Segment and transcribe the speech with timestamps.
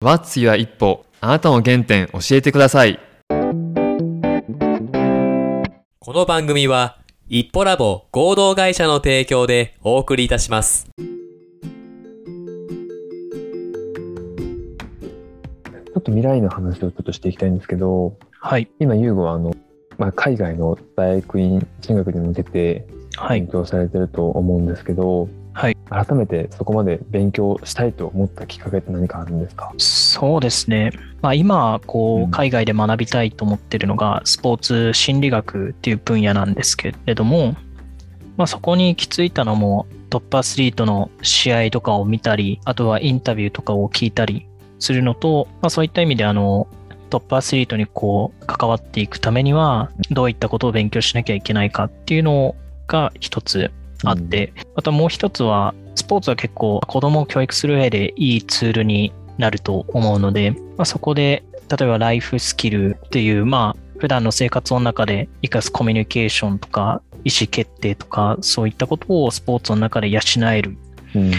[0.00, 3.00] What's your 一歩あなたの原点教えてください。
[5.98, 10.86] この番組は、一歩ラボ合同会社の提供でお送りいたします。
[10.96, 18.70] ちょっと未来の話をちょっとしていきたいんですけど、はい。
[18.78, 19.52] 今、ユーゴはあの、
[19.96, 22.86] まあ、海外の大学院進学に向けて
[23.16, 23.48] はい勉。
[23.48, 25.28] 強されてると思うんですけど、
[25.58, 25.76] はい。
[25.90, 29.72] 改めてそこまで勉強したいと思ったきっかけって何かあるんですか？
[29.76, 30.92] そうですね。
[31.20, 37.56] まあ、今、こう海外で学びたいと思ってるのが、スポーツ心理学っていう分野なんですけれども、
[38.36, 44.46] まあ、そこに行き着いたのも、トップアスリートの試合とかを見たり、あとはインタビューとかを聞いたり
[44.78, 46.68] するのと、まあ、そういった意味で、あの、
[47.10, 52.54] トップアスリートにこう、関わっていくためには、どういったことを勉強しなきゃいけないかっていうの
[52.86, 53.72] が一つ
[54.04, 70.20] あって、あともう一つは、スポーツは結構子供を教育する上でいいツールになると思うので、まあ、そこで、例えばライフスキルっていう、まあ、普段の生活の中で活かすコミュニケーションとか、意思決定とか、そういったことをスポーツの中で養
[70.52, 70.76] える。
[71.14, 71.32] うん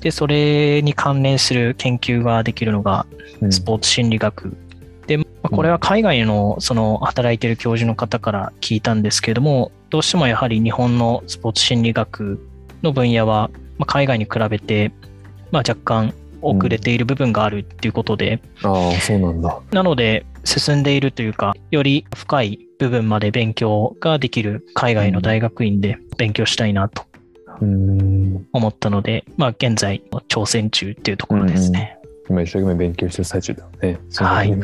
[0.00, 3.06] で、それに関連する研究ができるのが
[3.40, 4.56] うんスポーツ心理学。
[5.06, 12.38] で、まあこれは海外のその働いてる教授の方から聞いたんですけれども、どうしてもやはり日本のスポーツ心理学
[12.82, 14.92] の分野は、まあ、海外に比べて、
[15.50, 19.60] まあ、若干遅れている部分があるっていうことで、ああ、そうなんだ。
[19.72, 27.02] なので進んでいるというか、より深い部分まで勉強ができる海外の大学院で勉強したいなと
[27.60, 28.46] うーん。
[28.52, 31.96] 思ったので、まあ現在挑戦中っていうところですね。
[32.30, 33.98] 今一生懸命勉強してる最中だよね。
[34.10, 34.54] そのはい。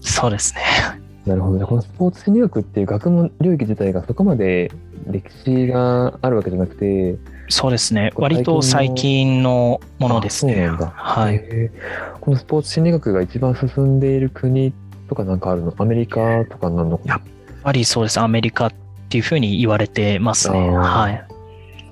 [0.00, 1.07] そうですね。
[1.28, 1.58] なるほど。
[1.58, 4.72] じゃあこのスポーツ心理学っていう学問領域自体がそこまで
[5.10, 7.16] 歴史があるわけじゃなくて、
[7.48, 8.12] そうですね。
[8.16, 10.54] 割と最近のものですね。
[10.54, 10.86] あそうなんだ。
[10.96, 11.44] はい。
[12.20, 14.72] このスポーツ心理学が一番進んでいる国
[15.08, 15.74] とかなんかあるの？
[15.76, 17.00] アメリカとかなの？
[17.04, 17.20] やっ
[17.62, 18.18] ぱりそうです。
[18.18, 18.72] アメリカっ
[19.08, 20.70] ていうふうに言われてますね。
[20.70, 21.24] はい。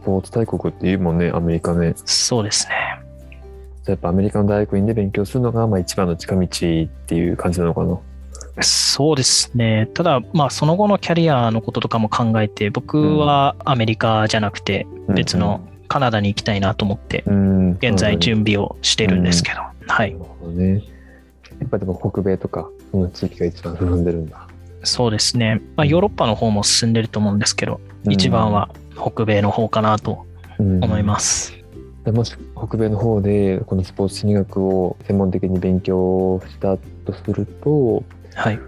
[0.02, 1.94] スポーツ大国っていうもんね、アメリカね。
[2.04, 2.72] そうですね。
[3.84, 7.98] じゃあやっぱアメリカの大学院で勉強するのがまあ一番の近道っていう感じなのかな？
[8.60, 9.88] そうですね。
[9.94, 20.18] ただ、まあ、その後のキャリアのこととかも考えて、僕はアメリカじゃなくて、別のカナダに行きたいなと思って、うん、現在準備をしてるんですけど、はいな。
[20.18, 20.82] るほどね。
[21.60, 24.46] やっぱでも北米とか、その地域が一番進んでるんだ。
[24.82, 25.60] そうですね。
[25.76, 30.24] まあ、ヨーロッパの方も進んでると思うんですけど、一番は北米の方かなと
[30.58, 31.54] 思います。
[32.04, 38.04] でもし北米の方でこのスポーツ心理学を専門的に勉強したとすると
[38.36, 38.60] はい。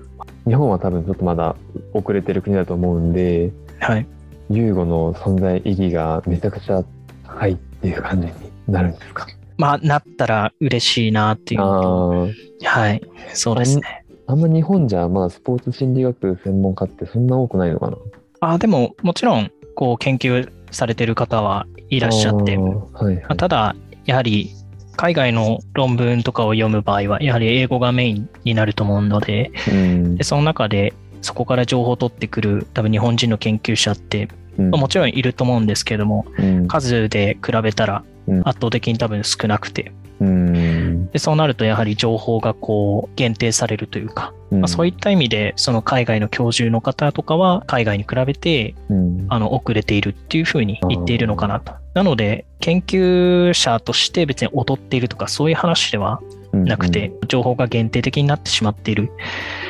[0.47, 1.55] 日本は多分ちょっとまだ
[1.93, 4.07] 遅れてる国だと思うんではい。
[4.51, 6.83] ユーゴの存在意義がめちゃくちゃ
[7.25, 8.33] 高いっていう感じに
[8.67, 9.27] なるんですか？
[9.59, 13.03] まあ、なったら嬉しいなっていうはい。
[13.35, 14.05] そうですね。
[14.27, 17.97] あんま日本じゃまだスポーツ心理学専門家ってそんな多くないのかな？
[18.41, 22.63] あでも、もちろん、こう、研究されてる方はいらっしゃって、は
[23.03, 23.75] いはいあただ、
[24.07, 24.51] やはり、
[24.99, 30.17] 海外の論文とかを読む場合は、やはり英語がメインになると思うので、うん。
[30.17, 30.93] でその中で、
[31.23, 34.29] そこから情報を取ってくる、多分日本人の研究者って、
[34.59, 34.71] うん。
[34.71, 36.67] まあもちろんいると思うんですけども、うん。
[36.67, 38.41] 数で比べたらうん。
[38.41, 51.73] 圧倒的に多分少なくて、うんでそうなるとやはり情報がこう限定されるというか、うんまあ、そういった意味でその海外の教授の方とかは海外に比べてうんあの遅れているっていうふうに言っているのかなと。
[51.95, 56.21] なので研究者として別に劣っているとかそういう話では
[56.53, 59.11] なくて、情報が限定的になってしまっている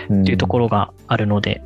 [0.09, 1.63] うんっていうところがあるので、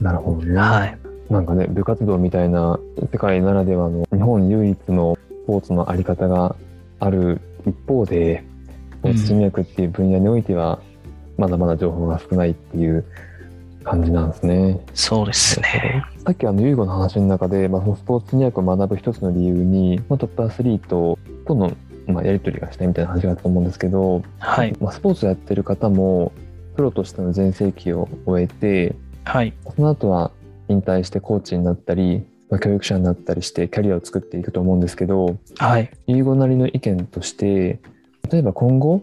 [0.00, 0.58] なるほどね。
[0.58, 0.98] はい。
[1.30, 2.78] なんかね、部活動みたいな
[3.12, 6.56] 世界ならではの日本唯一のスポーツのあり方が
[6.98, 8.44] ある一方で、
[9.00, 10.78] スポーツ心理学っていう分野においては、
[11.38, 13.02] まだまだ情報が少ないっていう
[13.82, 14.78] 感じなんですね。
[14.92, 16.04] そうですね。
[16.26, 21.72] さっきあの、ユーゴの話の中で、まあ、そのスポーツ心理学を学ぶ一つの理由に、まあ、トップアスリートとの、
[22.06, 24.76] まあ、やり取りがしたいみたいな話があったと思うんですけど、はい。
[24.80, 26.32] まあ、スポーツをやってる方も、
[26.76, 28.94] プロとしての全盛期を終えて、
[29.24, 29.54] はい。
[29.74, 30.30] その後は
[30.68, 35.90] 引退してコーチになったり、まあ、教育者になったりしてキャリアを作っていくと思うんですけど、はい。
[36.06, 37.80] ユーゴなりの意見として、
[38.30, 39.02] 例えば今後、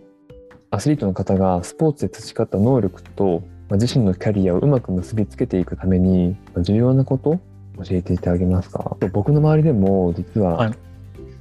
[0.70, 7.40] アスリートの方がスポーツで培った能力と、まあ、自身のキャリアをうまく結びつけていくために、まあ重要なこと
[7.78, 8.98] 教えていただけますか？
[9.14, 10.74] 僕の周りでも実ははい。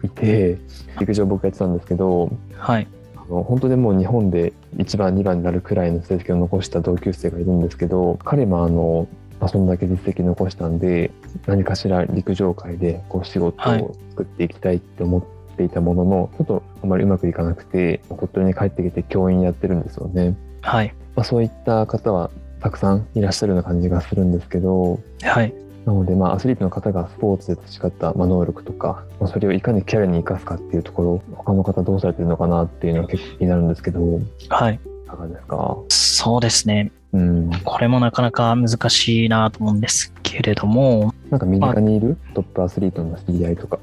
[0.05, 0.59] いて、
[1.01, 2.87] 陸上僕やってたんですけど、はい。
[3.17, 9.09] あの本当でもう日本で1番2番になるくらいの成績を残した同級生がいるんですけど彼もあの、
[9.41, 11.11] まあ、そんだけ実績残したんで
[11.47, 13.83] 何かしら陸上界でこう仕事はい。
[13.83, 15.23] を作っていきたいって思っ
[15.57, 20.37] っていたものの、ちょっとあまりうまくいかなくて、鳥取に帰ってきて教員やってるんですよね。
[20.61, 20.95] はい。
[21.15, 22.31] まあ、そういった方は
[22.61, 25.55] たくさんいらっしゃるような感じがするんですけど、はい。
[25.87, 34.81] なので、まあ、アスリートの方がスポーツで培った、まあ、能力とか、まあ、それをいかにキャリアに生かすかっていうところ、他の方どうされてるのかなっていうのは結構気になるんですけど、いはい。
[35.07, 35.77] かがですか？
[35.89, 36.91] そうですね。
[37.13, 37.51] うん。
[37.65, 43.79] これもなかなか難しいなと思うんですけれども、なんか身近にいるトップアスリートの知り合いとか。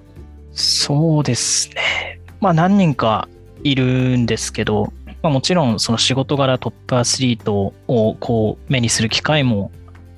[0.53, 2.19] そうですね。
[2.39, 3.27] まあ何人か
[3.63, 9.71] いるんですけど、まあ、もちろんその仕事柄トップアスリートをこう目にする機会も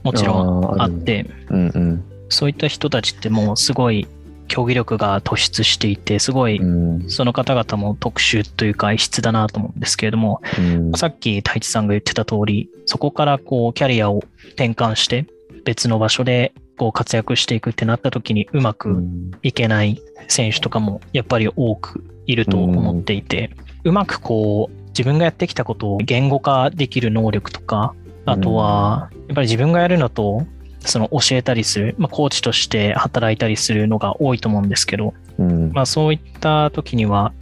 [0.03, 2.03] もちろんあって、うんうん。
[2.29, 4.07] そういった人たちってもうすごい
[4.47, 7.09] 競技力が突出していて、すごいうん。
[7.09, 14.23] その方々も特殊というか異質だなと思うんですけれども、うんさっき太一さんが言ってた通り、そこからこうキャリアを
[14.53, 15.27] 転換して
[15.65, 19.31] 別の場所でこう活躍していくってなった時にうまうくん。
[19.43, 23.51] いけない選手とかもやっぱり多くいると思っていて、
[23.83, 27.93] うまくこう自分がやってきたことを言語化できる能力とか、
[28.25, 30.45] あとはやっぱり自分がやるのと
[30.81, 35.71] その教えたりする、まあ、コーチとして働いたりするのが多いと思うんですけど、うん。
[35.73, 37.33] まあ、そういった時には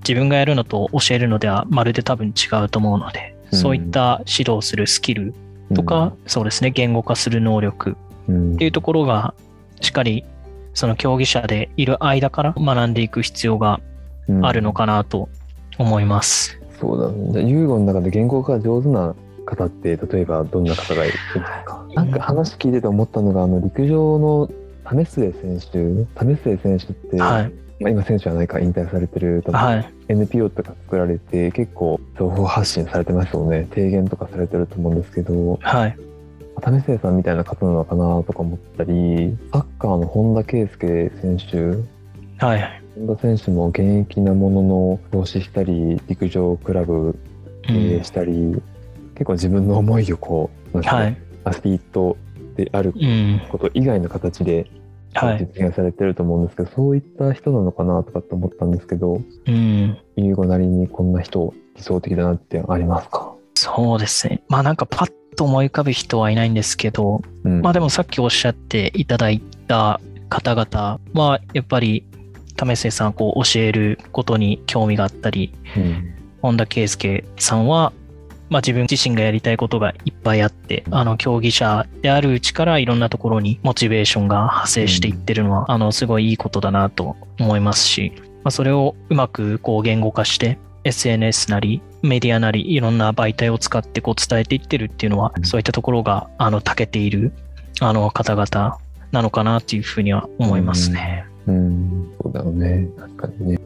[0.00, 3.58] 自分がやるのと教えるのではまるで多分違うと思うので、うん。
[3.58, 5.34] そういった指導するスキル
[5.74, 7.96] とか、そうですね言語化する能力うん、
[8.28, 9.34] っていうところが
[9.80, 10.24] しっかり
[10.74, 13.80] その競技者でいる間から学んでいく必要が
[14.28, 15.28] うんあるのかなと
[15.78, 16.58] 思います。
[16.80, 17.48] そうだね。
[17.48, 19.14] ユーゴの中で言語化が上手な
[19.44, 21.86] 方って、例えばどんな方がいますか？
[21.94, 24.50] なんか話聞いてて思ったのが、あの、陸上の
[24.88, 25.66] 為末選手、
[26.24, 27.52] 為末選手って、はい。
[27.80, 29.92] まあ、今選手はないか引退されてる、多分はい。
[30.08, 33.66] NPO とか作られて、結構情報発信されてますよね。
[33.70, 35.96] 提言とかされてると思うんですけど、はい。
[36.60, 42.82] 為末さんみたいな方なのかなとか思ったり、サッカーの本田圭佑選手、はい。
[43.06, 47.18] 本田選手も現役なものの投資したり陸上クラブ
[47.62, 48.60] 経営したり、
[49.14, 51.16] 結構自分の思いをこうなんかはい。
[51.44, 52.16] アスリート
[52.56, 53.40] であるうん。
[53.48, 54.66] こと以外の形で
[55.14, 55.38] はい。
[55.38, 59.98] 実現されてると思うんですけど、そういった人なのかなとかって思ったんですけどうん。
[60.16, 64.42] 優吾なりにこんな人理想的だなってありますか、そうですね。
[64.48, 67.62] まあなんかパッと思い浮かぶ人はいないんですけど、うん。
[67.62, 72.04] まあでもさっきおっしゃっていただいた方々はやっぱり
[72.56, 76.14] 為末さんこう教えることに興味があったり、うん。
[76.42, 77.92] 本田圭佑さんは、
[78.50, 97.32] まあ、自分自身がやりたいことがいっぱいあって、あの競技者であるうちからいろんなところにモチベーションが派生していってるのは、あのすごいいいことだなと思いますし、まあ、それをうまくこう言語化して、SNS なりメディアなりいろんな媒体を使ってこう伝えていってるっていうのは、そういったところがあの長けている
[97.80, 98.78] あの方々
[99.12, 101.26] なのかなっていうふうには思いますね。
[101.46, 102.88] うん、そうだよね。
[102.98, 103.60] 確かにね。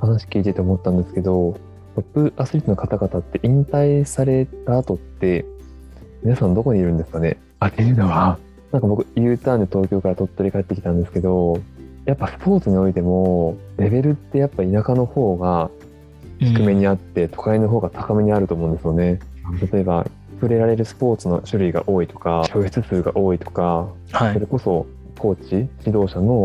[0.00, 1.56] 話聞いてて思ったんですけど、
[1.94, 5.44] トップアスリートの方々って引退された後って、
[6.22, 7.38] 皆さんどこにいるんですかね？
[7.60, 8.38] あ、っていうのは、
[8.72, 11.60] なんか僕 U ターンで東京から鳥取帰ってきたんですけど、
[12.04, 15.70] やっぱスポーツにおいても、レベルってやっぱ田舎の方が
[16.44, 19.18] 低めにあって、都会の方が高めにあると思うんですよね。
[19.72, 24.46] 例えば、触れられるスポーツの種類が多いとか、教室数が多いとか、はいそれ。
[24.46, 24.86] こそ
[25.18, 25.54] コーチ
[25.86, 26.42] 指導者の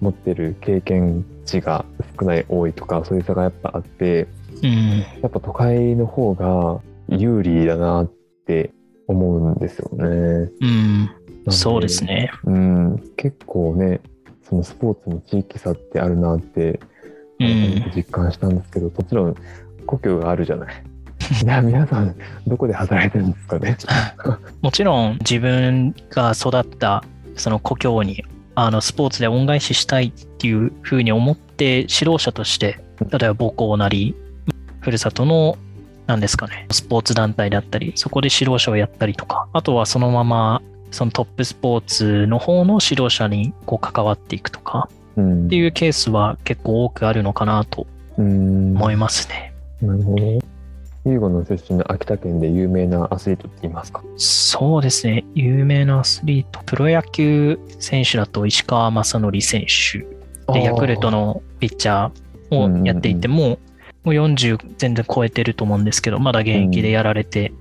[0.00, 1.84] 持ってる経験値が
[2.18, 4.26] 少ない多いとかそういう差がやっぱあって
[4.62, 4.98] うん。
[5.22, 8.12] やっぱ都会の方が有利だなっ
[8.46, 8.72] て
[9.06, 10.50] 思うんですよね。
[10.60, 11.10] うん。
[11.50, 12.04] そうです。
[12.04, 12.30] ね。
[12.44, 14.00] うん、結構ね
[14.48, 16.78] そのスポーツの地域差ってあるなってうん。
[17.38, 19.36] 実感したんですけど、もちろん
[19.86, 20.82] 故郷があるじゃない。
[21.42, 22.14] いや皆さん
[22.46, 23.76] どこで働いてるんですかね。
[24.62, 27.04] もちろん自分が育った
[27.36, 28.24] その故郷に
[28.54, 34.14] あのスポーツで恩返ししたいっていうふうに思って指導者として例えば母校なり
[34.80, 35.58] ふるさとの
[36.06, 47.86] 何ですかねスポーツ団体だったりそこで指導者をやったりとかあとはそのままそのトップスポーツの方の指導者にこう関わっていくとかうん、っていうケースは結構多くあるのかなと
[48.18, 49.54] うん思いますね。
[49.80, 50.22] なるほど。
[50.24, 54.02] ユーゴの出身の秋田県で有名なアスリートっていますか？
[54.16, 55.24] そうですね。
[55.34, 56.60] 有名なアスリート。
[56.66, 60.04] プロ野球選手だと石川雅則選手。
[60.52, 63.58] で、ヤクルトのピッチャーをやっていても、
[64.04, 67.52] もう40全然超えてると思うんですけど、まだ現役でやられて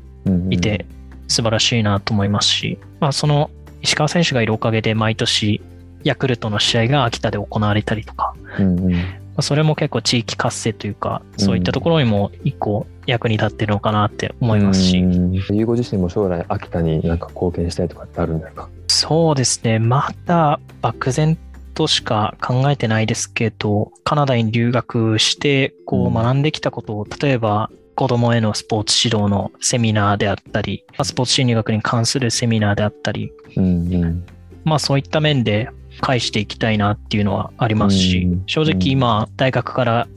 [0.49, 0.85] いて、
[1.27, 3.49] 素晴らしいなと思いますし、まあ、その
[3.81, 5.61] 石川選手がいるおかげで毎年、
[6.05, 8.93] ヤクルトの試合が秋田で行われたりとか、うんうん。
[8.93, 8.99] ま
[9.37, 15.33] あそれも結構地域活性というか、そういったところにも一個役に立ってるのかなって思いますし、うん。
[15.33, 18.69] ユーゴ自身も将来秋田になんか貢献したいとかってあるんですか？
[18.87, 19.79] そうですね。
[19.79, 21.41] まだ漠然こ
[21.75, 34.25] としか考えてないですけど、カナダに留学して、こう学んできたことを、例えば子供へのスポーツ指導のセミナーであったり、まあスポーツ心理学に関するセミナーであったり、うんうん。
[34.63, 35.69] まあそういった面で
[36.01, 40.07] 返していきたいなっていうのはありますしうん、正直今大学から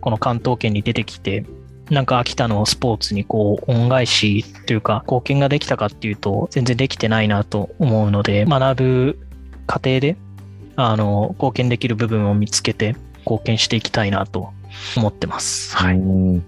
[0.00, 1.44] この関東圏に出てきて、
[1.88, 9.18] なんか秋田のスポーツにこう恩返しというか貢献ができたかっていうと全然できてないなと思うので、学ぶ
[9.66, 10.16] 過程で
[10.74, 14.50] あの貢献できる部分を見つけて貢献していきたいなと
[14.96, 15.76] 思ってます。
[15.76, 15.96] はい。
[15.96, 16.44] うん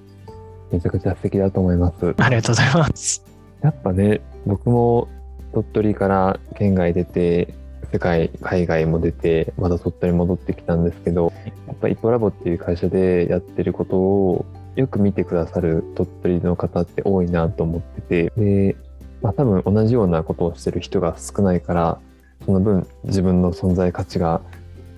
[0.73, 2.15] めちゃくちゃ素敵だと思います。
[2.19, 3.25] ありがとうございます。
[3.63, 5.09] やっぱね、僕も
[5.53, 7.55] 鳥取から県外出て、
[7.95, 11.33] 世界、海外も出て、また鳥取に戻ってきたんですけど、
[11.69, 18.77] やっぱイポラボっていう会社でやってることをよく見てくださる鳥取の方って多いなと思ってて、で、
[19.23, 22.01] まあ多分同じようなことをしてる人が少ないから、
[22.45, 24.41] その分自分の存在価値が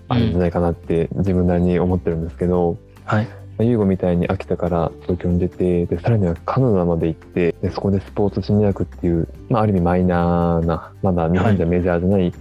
[0.08, 3.26] あるんじゃないかなって自分なりに思ってるんですけど、はい。
[3.26, 12.32] まあユーゴみたいに秋田から東京に出て、で、さらにはカナダまで行って、で、そこでスポーツ心理学っていう、まあ、ある意味マイナーな、まだ日本じゃメジャーじゃない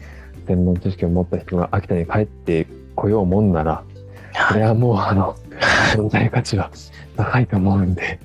[0.45, 3.83] 専門知識を持った人が秋田に帰ってこようもんなら、
[4.49, 5.35] それはもう、あの、
[5.95, 6.69] 存在価値は
[7.15, 8.19] 高いと思うんで、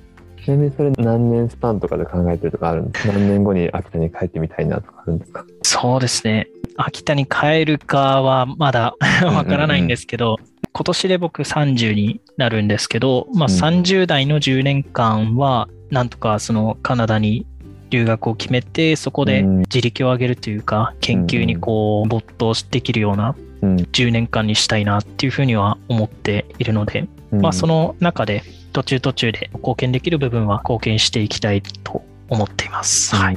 [0.44, 3.12] ちなみにそれ何年スパンとかで考えてるとかあるんですか？
[3.12, 5.44] 何年後に秋田に帰ってみたいなとかあるんですか？
[5.62, 6.48] そうですね。
[6.76, 10.38] 秋田に帰るかはまだ わからないんですけど、
[10.72, 13.58] 今年で僕30になるんですけど、まあ、うん。
[13.58, 17.46] 30代の10年間は、なんとかそのカナダに
[17.90, 23.76] 留学を決めて、そこでうん自力を上げるというか、研究にこう没頭できるようなうん。
[23.76, 28.42] 10年間にしたいなっていうふうには思っているので、まあその中で
[28.72, 33.14] 途中途中で貢献できる部分は貢献していきたいと思っています。
[33.14, 33.36] はい。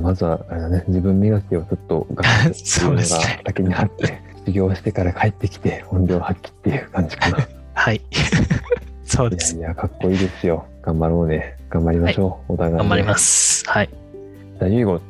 [0.00, 7.38] まずは、あれだね、自分磨きをちょっと頑張ってのが先にあって、修行してから帰ってきて、本領発揮っていう感じかな。
[7.38, 8.00] い はい。
[9.04, 9.54] そうです。
[9.54, 10.66] やいや、かっこいいですよ。
[10.88, 11.58] 頑張ろうね。
[11.68, 12.54] 頑張りましょう。
[12.54, 12.76] お互い、。
[12.76, 13.68] 頑張りますす。
[13.68, 13.90] はい。
[14.58, 15.00] じゃあ、ゆうご、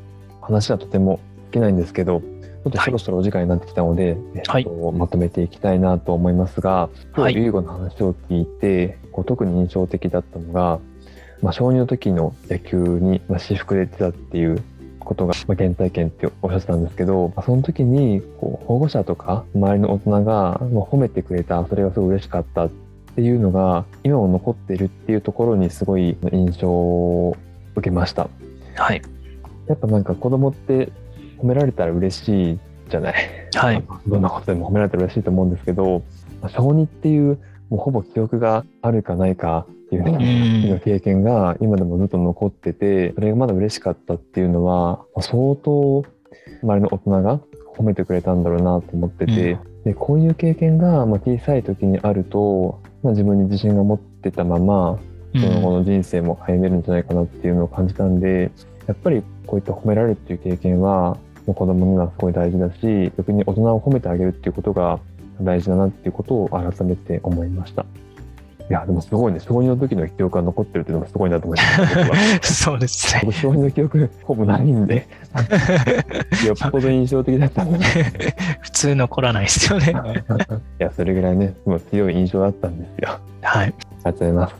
[0.42, 1.20] 話はとても
[1.52, 10.80] 尽きないんですけど、ちょっとそろそろお時間になってきたので、えっとはいまとめていきたいなと思いますが、今はい日ゆうごの話を聞いて、こう特に印象的だったのが、
[11.42, 14.60] まあ、小2の時の野球に、まあ、私服で出てたっていう
[14.98, 22.87] ことが、まあ、原体験っておっしゃってたんですけど、まあ、その時にこう保護者とか周りの大人が、まあ、褒めてくれた、それがすごい嬉しかったって
[23.20, 27.36] いうのが、今も残っているっていうところにすごい印象を
[27.74, 28.28] 受けました。
[28.76, 29.02] はい。
[29.66, 30.90] やっぱなんか子供って
[31.38, 32.58] 褒められたら嬉しい
[32.88, 33.14] じゃない？
[33.54, 33.84] はい。
[34.06, 36.02] どんなことでも褒められたら嬉しいと思うんですけど、
[36.40, 46.04] まあ小児っていう、もうほぼ記憶があるかないかっていうね、うん経験が今でもずっと残ってて、それがまだ嬉しかったっていうのは、まあ相当
[46.62, 47.40] 周りの大人が
[47.76, 54.98] 褒めてくれたんだろうなと思ってて、でこういう経験がまあ小さい時にあると、まあ、自分に自信が持ってたまま、
[55.34, 58.50] うんその後の人生も歩めるんじゃないかなっていうのを感じたんで、
[58.86, 65.00] やっぱりこういった褒められるっていう経験は、もう子供にはすごい大事だし、逆に大人を褒めてあげるっていうことが
[65.40, 67.84] 大事だなっていうことを改めて思いました。
[68.70, 72.04] いや、でもすごいね、小2の時の記憶が残ってるっていうのもすごいなと思いました。
[72.04, 73.22] 僕 はそうですね。
[73.24, 75.08] 僕、小2の記憶ほぼないんで、
[76.46, 77.86] よっぽど印象的だったんだな。
[77.86, 77.88] い
[78.60, 79.94] 普通残らないですよね。
[80.78, 83.18] や、それぐらいね、もう強い印象だったんですよ。
[83.40, 83.66] はい。
[83.66, 84.54] ありがとうございます。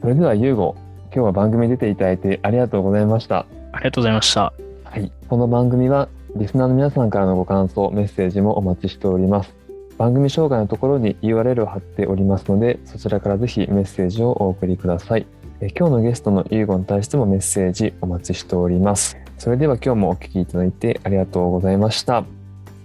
[0.00, 0.76] それでは、ゆうご、
[1.12, 3.46] 今日は番組に出ていただいてありがとうございました。
[3.72, 4.52] ありがとうございました。
[4.84, 5.10] はい。
[5.28, 9.52] この番組は、リスナーの皆さんからのご感想、メッセージもお待ちしております。
[9.98, 15.26] 番組紹介のところに URL を貼っておりますので、そちらからぜひメッセージをお送りください。
[15.60, 19.18] え今日のゲストのゆうごに対してもメッセージお待ちしております。
[19.38, 22.24] それでは今日もお聞きいただいてありがとうございました。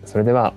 [0.06, 0.56] それでは。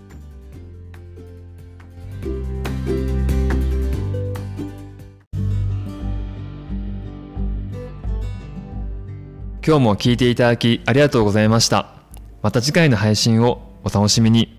[9.66, 11.96] 今日も聞いていただきありがとうございました。
[12.40, 14.55] また次回の配信をお楽しみに。